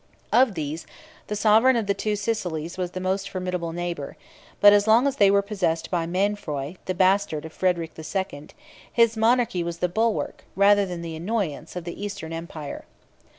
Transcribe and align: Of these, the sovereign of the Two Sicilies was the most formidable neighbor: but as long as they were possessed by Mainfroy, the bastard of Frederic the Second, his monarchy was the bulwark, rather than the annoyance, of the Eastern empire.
Of 0.31 0.55
these, 0.55 0.87
the 1.27 1.35
sovereign 1.35 1.75
of 1.75 1.85
the 1.85 1.93
Two 1.93 2.15
Sicilies 2.15 2.75
was 2.75 2.93
the 2.93 2.99
most 2.99 3.29
formidable 3.29 3.71
neighbor: 3.71 4.17
but 4.59 4.73
as 4.73 4.87
long 4.87 5.05
as 5.05 5.17
they 5.17 5.29
were 5.29 5.43
possessed 5.43 5.91
by 5.91 6.07
Mainfroy, 6.07 6.77
the 6.85 6.95
bastard 6.95 7.45
of 7.45 7.53
Frederic 7.53 7.93
the 7.93 8.03
Second, 8.03 8.55
his 8.91 9.15
monarchy 9.15 9.63
was 9.63 9.77
the 9.77 9.87
bulwark, 9.87 10.43
rather 10.55 10.87
than 10.87 11.03
the 11.03 11.15
annoyance, 11.15 11.75
of 11.75 11.83
the 11.83 12.03
Eastern 12.03 12.33
empire. 12.33 12.85